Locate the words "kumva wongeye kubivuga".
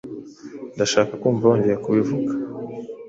1.21-2.31